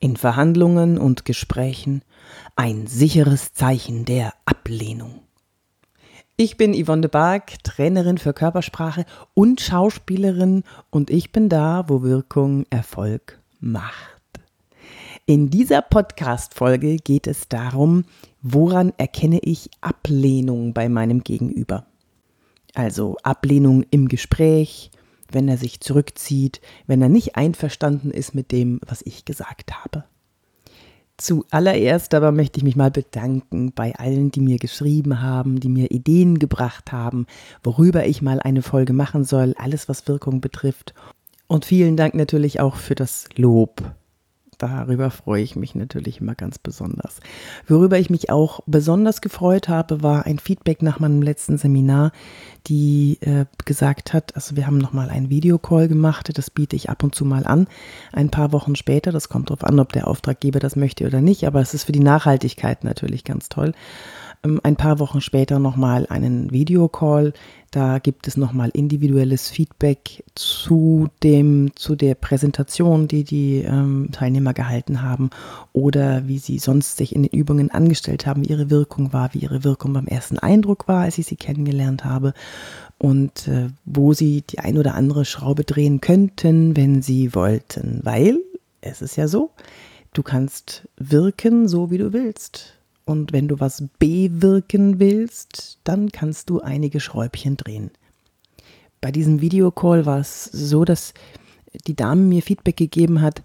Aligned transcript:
in 0.00 0.16
Verhandlungen 0.16 0.98
und 0.98 1.24
Gesprächen 1.24 2.02
ein 2.56 2.86
sicheres 2.86 3.52
Zeichen 3.52 4.04
der 4.06 4.32
Ablehnung. 4.46 5.20
Ich 6.36 6.56
bin 6.56 6.72
Yvonne 6.72 7.02
de 7.02 7.10
Barg, 7.10 7.62
Trainerin 7.62 8.16
für 8.16 8.32
Körpersprache 8.32 9.04
und 9.34 9.60
Schauspielerin 9.60 10.64
und 10.88 11.10
ich 11.10 11.32
bin 11.32 11.50
da, 11.50 11.84
wo 11.88 12.02
Wirkung 12.02 12.64
Erfolg 12.70 13.38
macht. 13.60 14.22
In 15.26 15.50
dieser 15.50 15.82
Podcast-Folge 15.82 16.96
geht 16.96 17.26
es 17.26 17.48
darum, 17.48 18.04
woran 18.40 18.94
erkenne 18.96 19.38
ich 19.40 19.70
Ablehnung 19.82 20.72
bei 20.72 20.88
meinem 20.88 21.22
Gegenüber. 21.22 21.84
Also 22.74 23.16
Ablehnung 23.22 23.84
im 23.90 24.08
Gespräch, 24.08 24.90
wenn 25.32 25.48
er 25.48 25.56
sich 25.56 25.80
zurückzieht, 25.80 26.60
wenn 26.86 27.02
er 27.02 27.08
nicht 27.08 27.36
einverstanden 27.36 28.10
ist 28.10 28.34
mit 28.34 28.52
dem, 28.52 28.80
was 28.86 29.02
ich 29.02 29.24
gesagt 29.24 29.72
habe. 29.84 30.04
Zuallererst 31.16 32.14
aber 32.14 32.32
möchte 32.32 32.58
ich 32.58 32.64
mich 32.64 32.76
mal 32.76 32.90
bedanken 32.90 33.72
bei 33.72 33.94
allen, 33.96 34.30
die 34.30 34.40
mir 34.40 34.56
geschrieben 34.56 35.20
haben, 35.20 35.60
die 35.60 35.68
mir 35.68 35.90
Ideen 35.90 36.38
gebracht 36.38 36.92
haben, 36.92 37.26
worüber 37.62 38.06
ich 38.06 38.22
mal 38.22 38.40
eine 38.40 38.62
Folge 38.62 38.94
machen 38.94 39.24
soll, 39.24 39.54
alles 39.58 39.86
was 39.86 40.08
Wirkung 40.08 40.40
betrifft. 40.40 40.94
Und 41.46 41.66
vielen 41.66 41.98
Dank 41.98 42.14
natürlich 42.14 42.60
auch 42.60 42.76
für 42.76 42.94
das 42.94 43.28
Lob 43.36 43.82
darüber 44.62 45.10
freue 45.10 45.42
ich 45.42 45.56
mich 45.56 45.74
natürlich 45.74 46.20
immer 46.20 46.34
ganz 46.34 46.58
besonders. 46.58 47.20
Worüber 47.66 47.98
ich 47.98 48.10
mich 48.10 48.30
auch 48.30 48.60
besonders 48.66 49.20
gefreut 49.20 49.68
habe, 49.68 50.02
war 50.02 50.26
ein 50.26 50.38
Feedback 50.38 50.82
nach 50.82 51.00
meinem 51.00 51.22
letzten 51.22 51.58
Seminar, 51.58 52.12
die 52.66 53.18
äh, 53.22 53.46
gesagt 53.64 54.12
hat, 54.12 54.36
also 54.36 54.56
wir 54.56 54.66
haben 54.66 54.78
nochmal 54.78 55.08
einen 55.08 55.30
Videocall 55.30 55.88
gemacht, 55.88 56.30
das 56.36 56.50
biete 56.50 56.76
ich 56.76 56.90
ab 56.90 57.02
und 57.02 57.14
zu 57.14 57.24
mal 57.24 57.46
an, 57.46 57.66
ein 58.12 58.30
paar 58.30 58.52
Wochen 58.52 58.76
später, 58.76 59.12
das 59.12 59.28
kommt 59.28 59.50
darauf 59.50 59.64
an, 59.64 59.80
ob 59.80 59.92
der 59.92 60.06
Auftraggeber 60.06 60.60
das 60.60 60.76
möchte 60.76 61.06
oder 61.06 61.20
nicht, 61.20 61.46
aber 61.46 61.60
es 61.60 61.74
ist 61.74 61.84
für 61.84 61.92
die 61.92 62.00
Nachhaltigkeit 62.00 62.84
natürlich 62.84 63.24
ganz 63.24 63.48
toll. 63.48 63.72
Ähm, 64.44 64.60
ein 64.62 64.76
paar 64.76 64.98
Wochen 64.98 65.20
später 65.20 65.58
nochmal 65.58 66.06
einen 66.08 66.50
Videocall. 66.50 67.32
Da 67.70 67.98
gibt 67.98 68.26
es 68.26 68.36
nochmal 68.36 68.70
individuelles 68.70 69.48
Feedback 69.48 70.24
zu 70.34 71.08
dem, 71.22 71.70
zu 71.76 71.94
der 71.94 72.14
Präsentation, 72.14 73.06
die 73.06 73.22
die 73.24 73.58
ähm, 73.58 74.08
Teilnehmer 74.12 74.54
gehalten 74.54 75.02
haben 75.02 75.30
oder 75.72 76.26
wie 76.26 76.38
sie 76.38 76.58
sonst 76.58 76.96
sich 76.96 77.14
in 77.14 77.22
den 77.22 77.32
Übungen 77.32 77.70
angestellt 77.70 78.26
haben, 78.26 78.44
wie 78.44 78.50
ihre 78.50 78.70
Wirkung 78.70 79.12
war, 79.12 79.34
wie 79.34 79.38
ihre 79.38 79.62
Wirkung 79.62 79.92
beim 79.92 80.06
ersten 80.06 80.38
Eindruck 80.38 80.88
war, 80.88 81.02
als 81.02 81.18
ich 81.18 81.26
sie 81.26 81.36
kennengelernt 81.36 82.04
habe 82.04 82.34
und 82.98 83.46
äh, 83.46 83.68
wo 83.84 84.14
sie 84.14 84.42
die 84.42 84.58
ein 84.58 84.76
oder 84.76 84.94
andere 84.94 85.24
Schraube 85.24 85.64
drehen 85.64 86.00
könnten, 86.00 86.76
wenn 86.76 87.02
sie 87.02 87.34
wollten, 87.34 88.00
weil 88.02 88.40
es 88.80 89.00
ist 89.00 89.16
ja 89.16 89.28
so, 89.28 89.50
du 90.12 90.22
kannst 90.22 90.88
wirken 90.96 91.68
so, 91.68 91.90
wie 91.90 91.98
du 91.98 92.12
willst. 92.12 92.79
Und 93.10 93.32
wenn 93.32 93.48
du 93.48 93.58
was 93.58 93.82
bewirken 93.98 95.00
willst, 95.00 95.80
dann 95.82 96.12
kannst 96.12 96.48
du 96.48 96.60
einige 96.60 97.00
Schräubchen 97.00 97.56
drehen. 97.56 97.90
Bei 99.00 99.10
diesem 99.10 99.40
Videocall 99.40 100.06
war 100.06 100.20
es 100.20 100.44
so, 100.44 100.84
dass 100.84 101.12
die 101.88 101.96
Dame 101.96 102.22
mir 102.22 102.40
Feedback 102.40 102.76
gegeben 102.76 103.20
hat, 103.20 103.42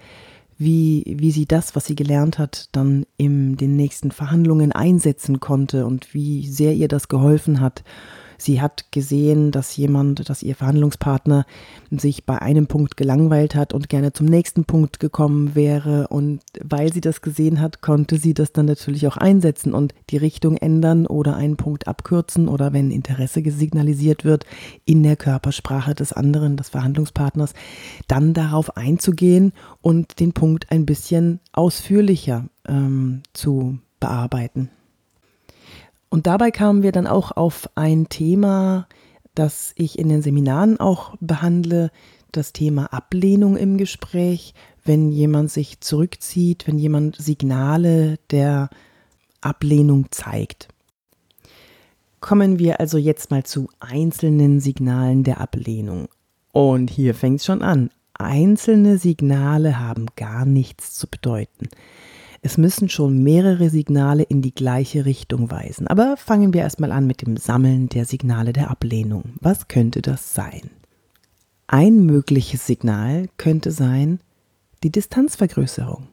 wie, 0.59 1.03
wie 1.17 1.31
sie 1.31 1.47
das, 1.47 1.75
was 1.75 1.85
sie 1.85 1.95
gelernt 1.95 2.37
hat, 2.37 2.69
dann 2.73 3.07
in 3.17 3.57
den 3.57 3.75
nächsten 3.75 4.11
Verhandlungen 4.11 4.71
einsetzen 4.71 5.39
konnte 5.39 5.87
und 5.87 6.13
wie 6.13 6.45
sehr 6.47 6.73
ihr 6.73 6.87
das 6.87 7.07
geholfen 7.07 7.59
hat 7.59 7.83
Sie 8.37 8.61
hat 8.61 8.91
gesehen, 8.91 9.51
dass 9.51 9.75
jemand, 9.75 10.29
dass 10.29 10.43
ihr 10.43 10.55
Verhandlungspartner 10.55 11.45
sich 11.91 12.25
bei 12.25 12.41
einem 12.41 12.67
Punkt 12.67 12.97
gelangweilt 12.97 13.55
hat 13.55 13.73
und 13.73 13.89
gerne 13.89 14.13
zum 14.13 14.27
nächsten 14.27 14.65
Punkt 14.65 14.99
gekommen 14.99 15.55
wäre. 15.55 16.07
Und 16.07 16.41
weil 16.63 16.91
sie 16.93 17.01
das 17.01 17.21
gesehen 17.21 17.61
hat, 17.61 17.81
konnte 17.81 18.17
sie 18.17 18.33
das 18.33 18.51
dann 18.51 18.65
natürlich 18.65 19.07
auch 19.07 19.17
einsetzen 19.17 19.73
und 19.73 19.93
die 20.09 20.17
Richtung 20.17 20.57
ändern 20.57 21.07
oder 21.07 21.35
einen 21.35 21.57
Punkt 21.57 21.87
abkürzen 21.87 22.47
oder 22.47 22.73
wenn 22.73 22.91
Interesse 22.91 23.41
signalisiert 23.45 24.25
wird 24.25 24.45
in 24.85 25.03
der 25.03 25.15
Körpersprache 25.15 25.95
des 25.95 26.13
anderen, 26.13 26.57
des 26.57 26.69
Verhandlungspartners, 26.69 27.53
dann 28.07 28.33
darauf 28.33 28.77
einzugehen 28.77 29.53
und 29.81 30.19
den 30.19 30.33
Punkt 30.33 30.71
ein 30.71 30.85
bisschen 30.85 31.39
ausführlicher 31.53 32.45
ähm, 32.67 33.21
zu 33.33 33.79
bearbeiten. 33.99 34.69
Und 36.15 36.27
dabei 36.27 36.49
kamen 36.49 36.81
wir 36.81 36.93
dann 36.93 37.07
auch 37.07 37.33
auf 37.33 37.69
ein 37.75 38.07
Thema, 38.07 38.87
das 39.33 39.73
ich 39.75 39.99
in 39.99 40.07
den 40.07 40.21
Seminaren 40.21 40.79
auch 40.79 41.13
behandle, 41.19 41.91
das 42.31 42.53
Thema 42.53 42.93
Ablehnung 42.93 43.57
im 43.57 43.77
Gespräch, 43.77 44.53
wenn 44.85 45.11
jemand 45.11 45.51
sich 45.51 45.81
zurückzieht, 45.81 46.67
wenn 46.67 46.79
jemand 46.79 47.17
Signale 47.17 48.15
der 48.31 48.69
Ablehnung 49.41 50.05
zeigt. 50.09 50.69
Kommen 52.21 52.59
wir 52.59 52.79
also 52.79 52.97
jetzt 52.97 53.29
mal 53.29 53.43
zu 53.43 53.67
einzelnen 53.81 54.61
Signalen 54.61 55.25
der 55.25 55.41
Ablehnung. 55.41 56.07
Und 56.53 56.91
hier 56.91 57.13
fängt 57.13 57.41
es 57.41 57.45
schon 57.45 57.61
an. 57.61 57.89
Einzelne 58.13 58.99
Signale 58.99 59.79
haben 59.79 60.05
gar 60.15 60.45
nichts 60.45 60.93
zu 60.93 61.07
bedeuten. 61.07 61.67
Es 62.45 62.59
müssen 62.59 62.89
schon 62.89 63.23
mehrere 63.23 63.71
Signale 63.71 64.21
in 64.21 64.43
die 64.43 64.53
gleiche 64.53 65.03
Richtung 65.03 65.49
weisen. 65.49 65.87
Aber 65.87 66.15
fangen 66.15 66.53
wir 66.53 66.61
erstmal 66.61 66.91
an 66.91 67.07
mit 67.07 67.25
dem 67.25 67.37
Sammeln 67.37 67.89
der 67.89 68.05
Signale 68.05 68.53
der 68.53 68.69
Ablehnung. 68.69 69.33
Was 69.41 69.67
könnte 69.67 70.03
das 70.03 70.35
sein? 70.35 70.69
Ein 71.65 72.05
mögliches 72.05 72.67
Signal 72.67 73.29
könnte 73.37 73.71
sein 73.71 74.19
die 74.83 74.91
Distanzvergrößerung. 74.91 76.07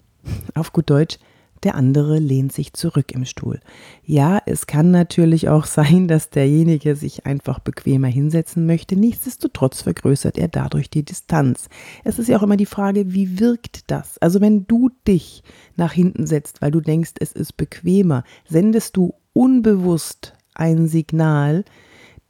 Auf 0.55 0.73
gut 0.73 0.89
Deutsch, 0.89 1.19
der 1.63 1.77
andere 1.77 2.19
lehnt 2.19 2.53
sich 2.53 2.73
zurück 2.73 3.13
im 3.13 3.25
Stuhl. 3.25 3.61
Ja, 4.05 4.41
es 4.47 4.67
kann 4.67 4.91
natürlich 4.91 5.49
auch 5.49 5.65
sein, 5.67 6.09
dass 6.09 6.31
derjenige 6.31 6.97
sich 6.97 7.27
einfach 7.27 7.59
bequemer 7.61 8.09
hinsetzen 8.09 8.67
möchte. 8.67 8.97
Nichtsdestotrotz 8.97 9.83
vergrößert 9.83 10.39
er 10.39 10.49
dadurch 10.49 10.91
die 10.91 11.05
Distanz. 11.05 11.69
Es 12.05 12.19
ist 12.19 12.29
ja 12.29 12.39
auch 12.39 12.43
immer 12.43 12.57
die 12.57 12.67
Frage, 12.67 13.13
wie 13.13 13.39
wirkt 13.39 13.91
das? 13.91 14.19
Also 14.19 14.41
wenn 14.41 14.67
du 14.67 14.91
dich 15.07 15.43
nach 15.77 15.93
hinten 15.93 16.27
setzt, 16.27 16.63
weil 16.63 16.71
du 16.71 16.81
denkst, 16.81 17.13
es 17.21 17.33
ist 17.33 17.57
bequemer, 17.57 18.25
sendest 18.49 18.97
du 18.97 19.15
unbewusst 19.33 20.35
ein 20.55 20.89
Signal, 20.89 21.65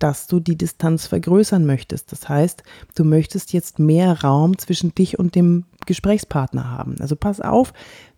dass 0.02 0.26
du 0.26 0.40
die 0.40 0.56
Distanz 0.56 1.06
vergrößern 1.06 1.64
möchtest. 1.64 2.10
Das 2.10 2.28
heißt, 2.28 2.64
du 2.96 3.04
möchtest 3.04 3.52
jetzt 3.52 3.78
mehr 3.78 4.22
Raum 4.22 4.58
zwischen 4.58 4.92
dich 4.94 5.18
und 5.18 5.36
dem 5.36 5.64
Gesprächspartner 5.86 6.68
haben. 6.68 6.96
Also 6.98 7.14
pass 7.14 7.40
auf, 7.40 7.72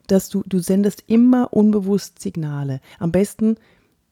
dass 0.07 0.29
du, 0.29 0.43
du 0.47 0.59
sendest 0.59 1.05
immer 1.07 1.53
unbewusst 1.53 2.21
Signale. 2.21 2.81
Am 2.99 3.13
besten 3.13 3.57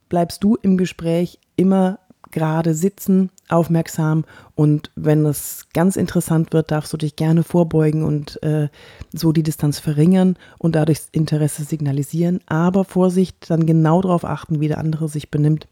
bleibst 0.09 0.45
du 0.45 0.57
im 0.61 0.77
Gespräch 0.77 1.39
immer 1.57 1.99
gerade 2.31 2.75
sitzen, 2.75 3.31
aufmerksam 3.49 4.25
und 4.55 4.91
wenn 4.97 5.25
es 5.27 5.67
ganz 5.75 5.97
interessant 5.97 6.53
wird, 6.53 6.71
darfst 6.71 6.93
du 6.93 6.97
dich 6.97 7.15
gerne 7.15 7.43
vorbeugen 7.43 8.05
und 8.05 8.43
äh, 8.43 8.69
so 9.13 9.33
die 9.33 9.43
Distanz 9.43 9.79
verringern 9.79 10.37
und 10.59 10.75
dadurch 10.75 11.01
Interesse 11.13 11.65
signalisieren. 11.65 12.41
Aber 12.47 12.85
Vorsicht, 12.85 13.51
dann 13.51 13.67
genau 13.67 14.01
darauf 14.01 14.25
achten, 14.25 14.61
wie 14.61 14.69
der 14.69 14.79
andere 14.79 15.09
sich 15.09 15.31
benimmt 15.31 15.69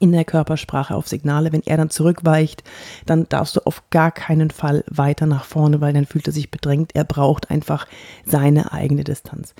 in 0.00 0.12
der 0.12 0.24
Körpersprache 0.24 0.94
auf 0.94 1.08
Signale. 1.08 1.52
Wenn 1.52 1.62
er 1.62 1.76
dann 1.76 1.90
zurückweicht, 1.90 2.62
dann 3.06 3.28
darfst 3.28 3.56
du 3.56 3.60
auf 3.64 3.82
gar 3.90 4.10
keinen 4.10 4.50
Fall 4.50 4.84
weiter 4.88 5.26
nach 5.26 5.44
vorne, 5.44 5.80
weil 5.80 5.92
dann 5.92 6.06
fühlt 6.06 6.26
er 6.26 6.32
sich 6.32 6.50
bedrängt. 6.50 6.94
Er 6.94 7.04
braucht 7.04 7.50
einfach 7.50 7.86
seine 8.24 8.72
eigene 8.72 9.04
Distanz. 9.04 9.54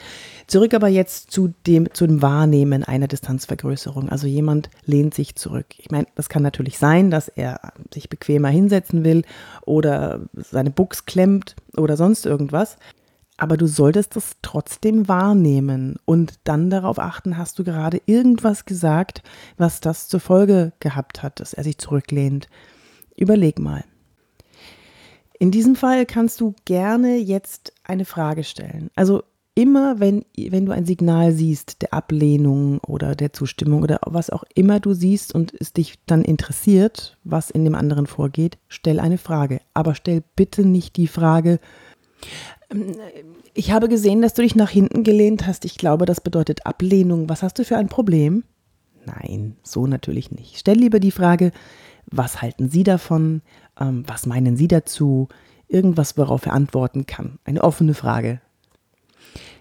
Zurück 0.46 0.74
aber 0.74 0.88
jetzt 0.88 1.30
zu 1.30 1.52
dem, 1.66 1.92
zu 1.92 2.06
dem 2.06 2.22
Wahrnehmen 2.22 2.84
einer 2.84 3.08
Distanzvergrößerung. 3.08 4.08
Also 4.08 4.26
jemand 4.26 4.70
lehnt 4.84 5.14
sich 5.14 5.34
zurück. 5.36 5.66
Ich 5.78 5.90
meine, 5.90 6.06
das 6.14 6.28
kann 6.28 6.42
natürlich 6.42 6.78
sein, 6.78 7.10
dass 7.10 7.28
er 7.28 7.72
sich 7.92 8.08
bequemer 8.08 8.48
hinsetzen 8.48 9.04
will 9.04 9.24
oder 9.64 10.20
seine 10.34 10.70
Buchs 10.70 11.04
klemmt 11.04 11.56
oder 11.76 11.96
sonst 11.96 12.26
irgendwas 12.26 12.76
aber 13.38 13.56
du 13.56 13.66
solltest 13.66 14.16
das 14.16 14.36
trotzdem 14.42 15.08
wahrnehmen 15.08 15.96
und 16.04 16.34
dann 16.44 16.70
darauf 16.70 16.98
achten, 16.98 17.38
hast 17.38 17.58
du 17.58 17.64
gerade 17.64 18.02
irgendwas 18.04 18.66
gesagt, 18.66 19.22
was 19.56 19.80
das 19.80 20.08
zur 20.08 20.20
Folge 20.20 20.72
gehabt 20.80 21.22
hat, 21.22 21.40
dass 21.40 21.54
er 21.54 21.64
sich 21.64 21.78
zurücklehnt. 21.78 22.48
Überleg 23.16 23.58
mal. 23.58 23.84
In 25.38 25.52
diesem 25.52 25.76
Fall 25.76 26.04
kannst 26.04 26.40
du 26.40 26.54
gerne 26.64 27.16
jetzt 27.16 27.72
eine 27.84 28.04
Frage 28.04 28.42
stellen. 28.42 28.90
Also 28.96 29.22
immer, 29.54 30.00
wenn, 30.00 30.24
wenn 30.36 30.66
du 30.66 30.72
ein 30.72 30.84
Signal 30.84 31.30
siehst 31.30 31.82
der 31.82 31.94
Ablehnung 31.94 32.80
oder 32.80 33.14
der 33.14 33.32
Zustimmung 33.32 33.82
oder 33.82 34.00
was 34.04 34.30
auch 34.30 34.42
immer 34.56 34.80
du 34.80 34.94
siehst 34.94 35.32
und 35.32 35.54
es 35.60 35.72
dich 35.72 35.94
dann 36.06 36.22
interessiert, 36.22 37.16
was 37.22 37.50
in 37.50 37.64
dem 37.64 37.76
anderen 37.76 38.08
vorgeht, 38.08 38.58
stell 38.66 38.98
eine 38.98 39.18
Frage. 39.18 39.60
Aber 39.74 39.94
stell 39.94 40.24
bitte 40.34 40.64
nicht 40.66 40.96
die 40.96 41.06
Frage, 41.06 41.60
ich 43.54 43.72
habe 43.72 43.88
gesehen, 43.88 44.22
dass 44.22 44.34
du 44.34 44.42
dich 44.42 44.54
nach 44.54 44.70
hinten 44.70 45.02
gelehnt 45.02 45.46
hast. 45.46 45.64
Ich 45.64 45.78
glaube, 45.78 46.06
das 46.06 46.20
bedeutet 46.20 46.66
Ablehnung. 46.66 47.28
Was 47.28 47.42
hast 47.42 47.58
du 47.58 47.64
für 47.64 47.76
ein 47.76 47.88
Problem? 47.88 48.44
Nein, 49.06 49.56
so 49.62 49.86
natürlich 49.86 50.30
nicht. 50.30 50.58
Stell 50.58 50.76
lieber 50.76 51.00
die 51.00 51.10
Frage, 51.10 51.52
was 52.10 52.42
halten 52.42 52.68
Sie 52.68 52.84
davon? 52.84 53.42
Ähm, 53.80 54.04
was 54.06 54.26
meinen 54.26 54.56
Sie 54.56 54.68
dazu? 54.68 55.28
Irgendwas, 55.66 56.16
worauf 56.18 56.46
er 56.46 56.52
antworten 56.52 57.06
kann. 57.06 57.38
Eine 57.44 57.62
offene 57.62 57.94
Frage. 57.94 58.40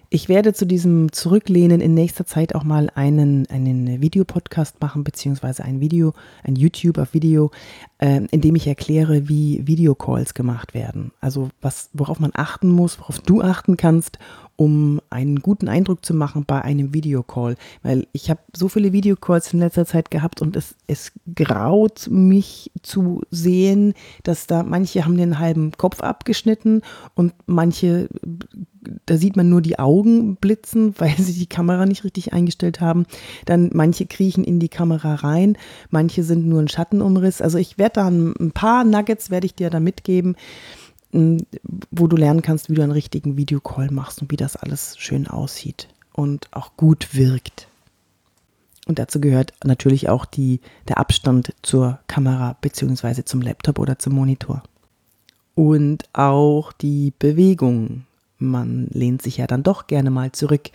Ich 0.09 0.30
werde 0.30 0.54
zu 0.54 0.65
diesem 0.65 1.12
Zurücklehnen 1.12 1.81
in 1.81 1.94
nächster 1.94 2.25
Zeit 2.25 2.56
auch 2.56 2.63
mal 2.63 2.89
einen, 2.95 3.45
einen 3.48 4.01
Videopodcast 4.01 4.80
machen, 4.80 5.04
beziehungsweise 5.04 5.65
ein 5.65 5.81
Video, 5.81 6.13
ein 6.44 6.56
YouTube 6.56 6.98
auf 6.98 7.13
Video, 7.13 7.51
äh, 7.98 8.21
in 8.31 8.39
dem 8.39 8.56
ich 8.56 8.68
erkläre, 8.68 9.27
wie 9.27 9.68
Videocalls 9.68 10.33
gemacht 10.33 10.74
werden. 10.74 11.12
Also 11.19 11.50
was, 11.59 11.89
worauf 11.92 12.21
man 12.21 12.31
achten 12.33 12.69
muss, 12.69 13.00
worauf 13.00 13.19
du 13.19 13.42
achten 13.42 13.75
kannst, 13.75 14.18
um 14.57 15.00
einen 15.09 15.39
guten 15.39 15.69
Eindruck 15.69 16.04
zu 16.04 16.13
machen 16.13 16.44
bei 16.45 16.62
einem 16.62 16.94
Videocall. 16.94 17.56
Weil 17.83 18.07
ich 18.12 18.30
habe 18.30 18.42
so 18.56 18.68
viele 18.68 18.92
Videocalls 18.92 19.54
in 19.54 19.59
letzter 19.59 19.86
Zeit 19.86 20.12
gehabt 20.12 20.42
und 20.42 20.56
es, 20.56 20.75
es 20.88 21.13
graut 21.36 22.07
mich 22.09 22.71
zu 22.81 23.21
sehen, 23.31 23.94
dass 24.24 24.48
da 24.48 24.63
manche 24.63 25.06
haben 25.06 25.18
den 25.18 25.39
halben 25.39 25.71
Kopf 25.71 26.01
abgeschnitten 26.01 26.81
und 27.15 27.33
manche 27.45 28.09
da 29.06 29.18
sieht 29.18 29.36
man 29.36 29.50
nur 29.50 29.62
die 29.62 29.80
Augen 29.80 30.38
blitzen, 30.38 30.94
weil 31.00 31.15
sie 31.18 31.33
die 31.33 31.48
Kamera 31.48 31.86
nicht 31.86 32.04
richtig 32.04 32.33
eingestellt 32.33 32.81
haben. 32.81 33.06
Dann 33.45 33.69
manche 33.74 34.06
kriechen 34.06 34.44
in 34.44 34.59
die 34.59 34.69
Kamera 34.69 35.15
rein, 35.15 35.57
manche 35.89 36.24
sind 36.24 36.48
nur 36.48 36.62
ein 36.62 36.68
Schattenumriss. 36.68 37.42
Also 37.42 37.57
ich 37.57 37.77
werde 37.77 37.94
da 37.95 38.07
ein 38.07 38.51
paar 38.54 38.83
Nuggets 38.83 39.30
werde 39.30 39.45
ich 39.45 39.56
dir 39.56 39.69
da 39.69 39.80
mitgeben, 39.80 40.36
wo 41.12 42.07
du 42.07 42.18
lernen 42.18 42.42
kannst, 42.42 42.69
wie 42.69 42.75
du 42.75 42.83
einen 42.83 42.92
richtigen 42.92 43.38
Videocall 43.38 43.89
machst 43.92 44.21
und 44.21 44.31
wie 44.31 44.38
das 44.38 44.56
alles 44.56 44.98
schön 44.98 45.27
aussieht 45.27 45.88
und 46.13 46.48
auch 46.51 46.75
gut 46.77 47.15
wirkt. 47.15 47.68
Und 48.88 49.00
dazu 49.00 49.19
gehört 49.19 49.54
natürlich 49.63 50.09
auch 50.09 50.25
die, 50.25 50.62
der 50.88 50.98
Abstand 50.98 51.54
zur 51.62 52.00
Kamera 52.07 52.57
bzw. 52.62 53.24
zum 53.24 53.42
Laptop 53.42 53.80
oder 53.80 54.00
zum 54.00 54.13
Monitor. 54.13 54.63
Und 55.56 56.04
auch 56.13 56.71
die 56.71 57.13
Bewegung 57.18 58.06
man 58.39 58.88
lehnt 58.92 59.21
sich 59.21 59.38
ja 59.38 59.48
dann 59.48 59.63
doch 59.63 59.88
gerne 59.88 60.12
mal 60.12 60.31
zurück 60.31 60.69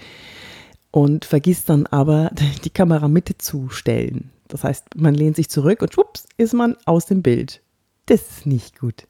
und 0.91 1.25
vergisst 1.25 1.69
dann 1.69 1.87
aber, 1.87 2.31
die 2.65 2.71
Kamera 2.71 3.09
Mitte 3.09 3.39
zu 3.39 3.69
stellen. 3.69 4.31
Das 4.49 4.65
heißt, 4.65 4.97
man 4.97 5.15
lehnt 5.15 5.37
sich 5.37 5.49
zurück 5.49 5.83
und 5.83 5.95
schwupps 5.95 6.27
ist 6.37 6.53
man 6.53 6.77
aus 6.85 7.07
dem 7.07 7.23
Bild. 7.23 7.63
Das 8.07 8.21
ist 8.21 8.47
nicht 8.47 8.79
gut. 8.79 9.07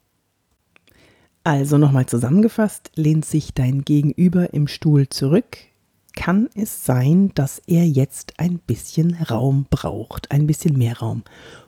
Also 1.45 1.77
nochmal 1.77 2.05
zusammengefasst, 2.05 2.91
lehnt 2.95 3.25
sich 3.25 3.53
dein 3.53 3.83
Gegenüber 3.83 4.53
im 4.53 4.69
Stuhl 4.69 5.09
zurück, 5.09 5.57
kann 6.15 6.47
es 6.55 6.85
sein, 6.85 7.31
dass 7.35 7.61
er 7.67 7.85
jetzt 7.85 8.39
ein 8.39 8.59
bisschen 8.59 9.15
Raum 9.15 9.65
braucht, 9.69 10.31
ein 10.31 10.47
bisschen 10.47 10.77
mehr 10.77 10.99
Raum. 10.99 11.23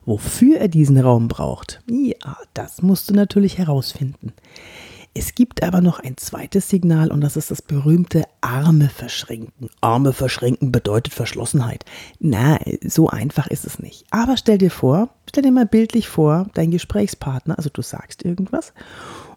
Wofür 0.05 0.59
er 0.59 0.69
diesen 0.69 0.97
Raum 0.97 1.27
braucht, 1.27 1.81
ja, 1.89 2.37
das 2.53 2.81
musst 2.83 3.09
du 3.09 3.13
natürlich 3.13 3.57
herausfinden. 3.57 4.31
Es 5.13 5.35
gibt 5.35 5.63
aber 5.63 5.81
noch 5.81 5.99
ein 5.99 6.15
zweites 6.15 6.69
Signal 6.69 7.11
und 7.11 7.21
das 7.21 7.35
ist 7.35 7.51
das 7.51 7.61
berühmte 7.61 8.23
Arme 8.39 8.89
verschränken. 8.89 9.69
Arme 9.81 10.13
verschränken 10.13 10.71
bedeutet 10.71 11.13
Verschlossenheit. 11.13 11.83
Na, 12.19 12.59
so 12.85 13.09
einfach 13.09 13.47
ist 13.47 13.65
es 13.65 13.79
nicht. 13.79 14.05
Aber 14.11 14.37
stell 14.37 14.57
dir 14.57 14.71
vor, 14.71 15.09
stell 15.29 15.43
dir 15.43 15.51
mal 15.51 15.65
bildlich 15.65 16.07
vor, 16.07 16.47
dein 16.53 16.71
Gesprächspartner, 16.71 17.57
also 17.57 17.69
du 17.69 17.81
sagst 17.81 18.23
irgendwas 18.23 18.73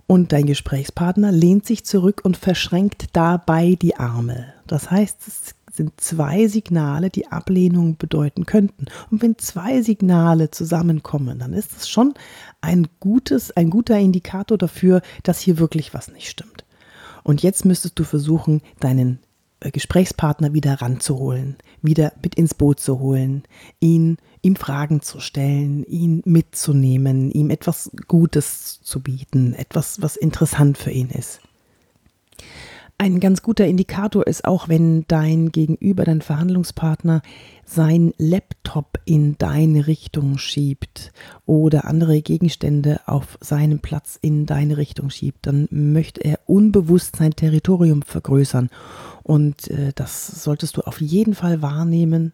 und 0.08 0.32
dein 0.32 0.46
Gesprächspartner 0.46 1.30
lehnt 1.30 1.66
sich 1.66 1.84
zurück 1.84 2.22
und 2.24 2.36
verschränkt 2.36 3.08
dabei 3.12 3.76
die 3.80 3.96
Arme. 3.96 4.54
Das 4.66 4.90
heißt, 4.90 5.18
es 5.28 5.54
sind 5.70 6.00
zwei 6.00 6.48
Signale, 6.48 7.10
die 7.10 7.28
Ablehnung 7.28 7.98
bedeuten 7.98 8.46
könnten. 8.46 8.86
Und 9.10 9.22
wenn 9.22 9.38
zwei 9.38 9.82
Signale 9.82 10.50
zusammenkommen, 10.50 11.38
dann 11.38 11.52
ist 11.52 11.76
es 11.76 11.88
schon 11.90 12.14
ein 12.62 12.88
gutes, 13.00 13.54
ein 13.54 13.68
guter 13.68 13.98
Indikator 13.98 14.56
dafür, 14.56 15.02
dass 15.24 15.40
hier 15.40 15.58
wirklich 15.58 15.92
was 15.92 16.10
nicht 16.10 16.28
stimmt. 16.30 16.64
Und 17.22 17.42
jetzt 17.42 17.66
müsstest 17.66 17.98
du 17.98 18.04
versuchen, 18.04 18.62
deinen 18.80 19.18
äh, 19.60 19.70
Gesprächspartner 19.70 20.54
wieder 20.54 20.80
ranzuholen, 20.80 21.56
wieder 21.82 22.12
mit 22.22 22.34
ins 22.34 22.54
Boot 22.54 22.80
zu 22.80 22.98
holen, 22.98 23.44
ihn, 23.80 24.18
ihm 24.42 24.56
Fragen 24.56 25.00
zu 25.02 25.20
stellen, 25.20 25.84
ihn 25.84 26.22
mitzunehmen, 26.24 27.30
ihm 27.30 27.50
etwas 27.50 27.90
Gutes 28.06 28.80
zu 28.82 29.00
bieten, 29.00 29.54
etwas, 29.54 30.02
was 30.02 30.16
interessant 30.16 30.78
für 30.78 30.90
ihn 30.90 31.10
ist. 31.10 31.40
Ein 33.00 33.20
ganz 33.20 33.42
guter 33.42 33.64
Indikator 33.64 34.26
ist 34.26 34.44
auch, 34.44 34.68
wenn 34.68 35.04
dein 35.06 35.52
Gegenüber, 35.52 36.04
dein 36.04 36.20
Verhandlungspartner, 36.20 37.22
sein 37.64 38.12
Laptop 38.18 38.98
in 39.04 39.38
deine 39.38 39.86
Richtung 39.86 40.36
schiebt 40.36 41.12
oder 41.46 41.84
andere 41.84 42.20
Gegenstände 42.22 42.98
auf 43.06 43.38
seinem 43.40 43.78
Platz 43.78 44.18
in 44.20 44.46
deine 44.46 44.78
Richtung 44.78 45.10
schiebt, 45.10 45.46
dann 45.46 45.68
möchte 45.70 46.24
er 46.24 46.40
unbewusst 46.46 47.14
sein 47.14 47.36
Territorium 47.36 48.02
vergrößern. 48.02 48.68
Und 49.22 49.68
äh, 49.68 49.92
das 49.94 50.42
solltest 50.42 50.76
du 50.76 50.80
auf 50.80 51.00
jeden 51.00 51.36
Fall 51.36 51.62
wahrnehmen 51.62 52.32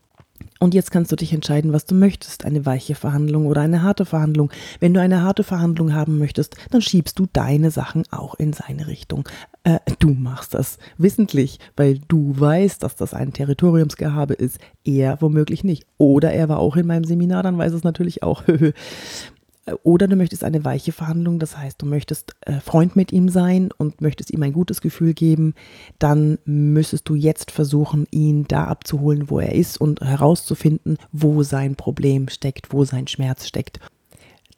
und 0.60 0.74
jetzt 0.74 0.90
kannst 0.90 1.12
du 1.12 1.16
dich 1.16 1.32
entscheiden, 1.32 1.72
was 1.72 1.84
du 1.84 1.94
möchtest, 1.94 2.44
eine 2.44 2.64
weiche 2.64 2.94
Verhandlung 2.94 3.46
oder 3.46 3.60
eine 3.60 3.82
harte 3.82 4.04
Verhandlung. 4.04 4.50
Wenn 4.80 4.94
du 4.94 5.00
eine 5.00 5.22
harte 5.22 5.44
Verhandlung 5.44 5.92
haben 5.92 6.18
möchtest, 6.18 6.56
dann 6.70 6.80
schiebst 6.80 7.18
du 7.18 7.26
deine 7.32 7.70
Sachen 7.70 8.04
auch 8.10 8.34
in 8.36 8.52
seine 8.52 8.86
Richtung. 8.86 9.28
Äh, 9.64 9.80
du 9.98 10.10
machst 10.10 10.54
das 10.54 10.78
wissentlich, 10.96 11.58
weil 11.76 11.98
du 12.08 12.38
weißt, 12.38 12.82
dass 12.82 12.96
das 12.96 13.14
ein 13.14 13.32
Territoriumsgehabe 13.32 14.34
ist. 14.34 14.58
Er 14.84 15.20
womöglich 15.20 15.64
nicht. 15.64 15.86
Oder 15.98 16.32
er 16.32 16.48
war 16.48 16.58
auch 16.58 16.76
in 16.76 16.86
meinem 16.86 17.04
Seminar, 17.04 17.42
dann 17.42 17.58
weiß 17.58 17.72
es 17.72 17.84
natürlich 17.84 18.22
auch. 18.22 18.42
Oder 19.82 20.08
du 20.08 20.16
möchtest 20.16 20.44
eine 20.44 20.64
weiche 20.64 20.92
Verhandlung, 20.92 21.38
das 21.38 21.56
heißt, 21.56 21.80
du 21.80 21.86
möchtest 21.86 22.34
äh, 22.42 22.60
Freund 22.60 22.96
mit 22.96 23.12
ihm 23.12 23.30
sein 23.30 23.70
und 23.76 24.02
möchtest 24.02 24.30
ihm 24.30 24.42
ein 24.42 24.52
gutes 24.52 24.82
Gefühl 24.82 25.14
geben, 25.14 25.54
dann 25.98 26.38
müsstest 26.44 27.08
du 27.08 27.14
jetzt 27.14 27.50
versuchen, 27.50 28.06
ihn 28.10 28.46
da 28.46 28.64
abzuholen, 28.64 29.30
wo 29.30 29.40
er 29.40 29.54
ist 29.54 29.80
und 29.80 30.02
herauszufinden, 30.02 30.98
wo 31.12 31.42
sein 31.42 31.76
Problem 31.76 32.28
steckt, 32.28 32.72
wo 32.72 32.84
sein 32.84 33.06
Schmerz 33.06 33.46
steckt 33.46 33.80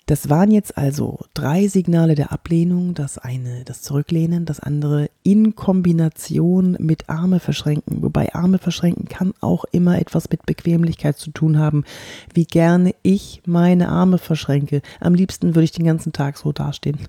das 0.07 0.31
waren 0.31 0.53
jetzt 0.53 0.79
also 0.79 1.19
drei 1.35 1.67
Signale 1.67 2.15
der 2.15 2.31
Ablehnung. 2.31 2.95
Das 2.95 3.19
eine 3.19 3.65
das 3.65 3.83
Zurücklehnen, 3.83 4.45
das 4.45 4.61
andere 4.61 5.11
in 5.25 5.57
Kombination 5.57 6.77
mit 6.79 7.11
Arme 7.11 7.41
verschränken. 7.41 8.03
Wobei 8.03 8.33
Arme 8.33 8.59
verschränken 8.59 9.09
kann 9.09 9.35
auch 9.41 9.65
immer 9.73 9.99
etwas 9.99 10.31
mit 10.31 10.47
Bequemlichkeit 10.47 11.19
zu 11.19 11.33
tun 11.33 11.59
haben. 11.59 11.85
Wie 12.33 12.45
gerne 12.45 12.95
ich 13.03 13.43
meine 13.47 13.89
Arme 13.89 14.19
verschränke. 14.19 14.81
Am 15.01 15.15
liebsten 15.15 15.57
würde 15.57 15.65
ich 15.65 15.73
den 15.73 15.87
ganzen 15.87 16.13
Tag 16.13 16.39
so 16.39 16.53
dastehen. 16.53 16.99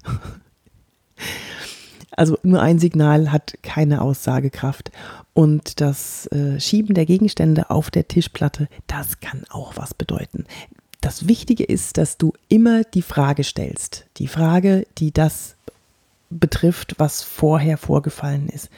Also 2.12 2.40
nur 2.42 2.64
ein 2.64 2.80
Signal 2.80 3.32
hat 3.32 3.60
keine 3.62 4.02
Aussagekraft. 4.02 4.92
Und 5.36 5.82
das 5.82 6.26
äh, 6.32 6.60
Schieben 6.60 6.96
der 6.96 7.06
Gegenstände 7.06 7.70
auf 7.70 7.92
der 7.92 8.08
Tischplatte, 8.08 8.68
das 8.88 9.20
kann 9.20 9.44
auch 9.50 9.74
was 9.76 9.94
bedeuten 9.94 10.46
das 11.08 11.30
Wichtige 11.30 11.64
ist, 11.64 11.98
dass 11.98 12.18
du 12.18 12.34
immer 12.50 12.84
die 12.84 13.02
Frage 13.02 13.46
stellst. 13.46 14.06
Die 14.18 14.28
Frage, 14.28 14.86
die 14.98 15.14
das 15.14 15.56
betrifft, 16.30 16.96
was 16.98 17.24
vorher 17.24 17.78
vorgefallen 17.78 18.50
ist. 18.50 18.70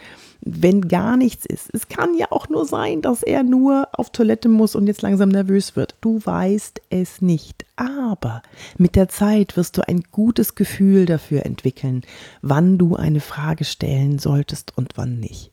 Wenn 0.41 0.87
gar 0.87 1.17
nichts 1.17 1.47
ist, 1.47 1.71
es 1.73 1.87
kann 1.87 2.15
ja 2.15 2.27
auch 2.29 2.47
nur 2.47 2.67
sein, 2.67 3.01
dass 3.01 3.23
er 3.23 3.41
nur 3.41 3.87
auf 3.93 4.11
Toilette 4.11 4.47
muss 4.47 4.75
und 4.75 4.85
jetzt 4.85 5.01
langsam 5.01 5.29
nervös 5.29 5.75
wird. 5.75 5.95
Du 6.01 6.21
weißt 6.23 6.81
es 6.91 7.19
nicht. 7.19 7.65
Aber 7.77 8.43
mit 8.77 8.95
der 8.95 9.09
Zeit 9.09 9.57
wirst 9.57 9.77
du 9.77 9.87
ein 9.87 10.03
gutes 10.11 10.53
Gefühl 10.53 11.07
dafür 11.07 11.47
entwickeln, 11.47 12.03
wann 12.43 12.77
du 12.77 12.95
eine 12.95 13.21
Frage 13.21 13.65
stellen 13.65 14.19
solltest 14.19 14.77
und 14.77 14.91
wann 14.97 15.19
nicht. 15.19 15.49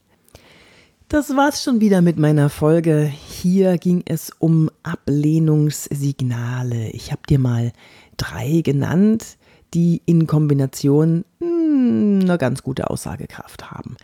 Das 1.08 1.36
war's 1.36 1.62
schon 1.62 1.80
wieder 1.80 2.02
mit 2.02 2.18
meiner 2.18 2.50
Folge. 2.50 3.04
Hier 3.04 3.78
ging 3.78 4.02
es 4.06 4.32
um 4.40 4.68
Ablehnungssignale. 4.82 6.88
Ich 6.88 7.12
habe 7.12 7.22
dir 7.28 7.38
mal 7.38 7.70
drei 8.16 8.62
genannt, 8.62 9.36
die 9.72 10.02
in 10.04 10.26
Kombination 10.26 11.24
mh, 11.38 11.46
hm, 11.46 12.18
eine 12.22 12.38
ganz 12.38 12.64
gute 12.64 12.90
Aussagekraft 12.90 13.70
haben. 13.70 13.96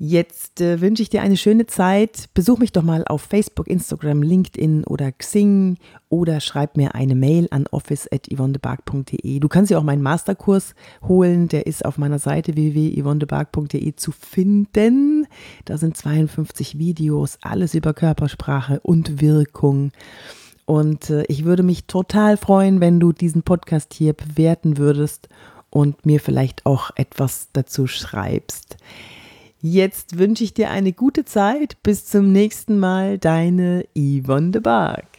Jetzt 0.00 0.60
äh, 0.60 0.80
wünsche 0.80 1.02
ich 1.02 1.10
dir 1.10 1.22
eine 1.22 1.36
schöne 1.36 1.66
Zeit. 1.66 2.28
Besuch 2.32 2.58
mich 2.58 2.70
doch 2.70 2.84
mal 2.84 3.04
auf 3.08 3.22
Facebook, 3.22 3.66
Instagram, 3.66 4.22
LinkedIn 4.22 4.84
oder 4.84 5.10
Xing 5.10 5.76
oder 6.08 6.38
schreib 6.38 6.76
mir 6.76 6.94
eine 6.94 7.16
Mail 7.16 7.48
an 7.50 7.66
office.yvonnebark.de. 7.68 9.40
Du 9.40 9.48
kannst 9.48 9.72
dir 9.72 9.78
auch 9.78 9.82
meinen 9.82 10.02
Masterkurs 10.02 10.76
holen, 11.02 11.48
der 11.48 11.66
ist 11.66 11.84
auf 11.84 11.98
meiner 11.98 12.20
Seite 12.20 12.54
www.yvonnebark.de 12.54 13.96
zu 13.96 14.12
finden. 14.12 15.26
Da 15.64 15.78
sind 15.78 15.96
52 15.96 16.78
Videos, 16.78 17.38
alles 17.42 17.74
über 17.74 17.92
Körpersprache 17.92 18.78
und 18.78 19.20
Wirkung. 19.20 19.90
Und 20.64 21.10
äh, 21.10 21.24
ich 21.26 21.44
würde 21.44 21.64
mich 21.64 21.86
total 21.86 22.36
freuen, 22.36 22.80
wenn 22.80 23.00
du 23.00 23.12
diesen 23.12 23.42
Podcast 23.42 23.94
hier 23.94 24.12
bewerten 24.12 24.78
würdest 24.78 25.28
und 25.70 26.06
mir 26.06 26.20
vielleicht 26.20 26.66
auch 26.66 26.92
etwas 26.94 27.48
dazu 27.52 27.88
schreibst. 27.88 28.76
Jetzt 29.60 30.18
wünsche 30.18 30.44
ich 30.44 30.54
dir 30.54 30.70
eine 30.70 30.92
gute 30.92 31.24
Zeit. 31.24 31.82
Bis 31.82 32.06
zum 32.06 32.30
nächsten 32.30 32.78
Mal, 32.78 33.18
deine 33.18 33.86
Yvonne 33.96 34.52
de 34.52 34.60
Barg. 34.60 35.17